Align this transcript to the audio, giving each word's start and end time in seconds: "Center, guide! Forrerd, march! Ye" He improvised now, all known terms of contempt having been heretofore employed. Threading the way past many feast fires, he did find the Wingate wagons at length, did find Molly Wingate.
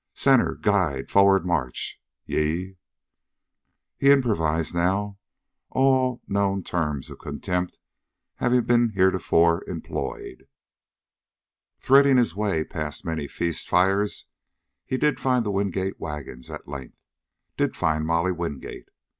"Center, 0.15 0.55
guide! 0.55 1.09
Forrerd, 1.11 1.45
march! 1.45 2.01
Ye" 2.25 2.77
He 3.99 4.09
improvised 4.09 4.73
now, 4.73 5.19
all 5.69 6.23
known 6.27 6.63
terms 6.63 7.11
of 7.11 7.19
contempt 7.19 7.77
having 8.37 8.63
been 8.63 8.93
heretofore 8.95 9.63
employed. 9.69 10.47
Threading 11.79 12.15
the 12.15 12.33
way 12.35 12.63
past 12.63 13.05
many 13.05 13.27
feast 13.27 13.69
fires, 13.69 14.25
he 14.87 14.97
did 14.97 15.19
find 15.19 15.45
the 15.45 15.51
Wingate 15.51 15.99
wagons 15.99 16.49
at 16.49 16.67
length, 16.67 16.97
did 17.55 17.75
find 17.75 18.03
Molly 18.03 18.31
Wingate. 18.31 18.89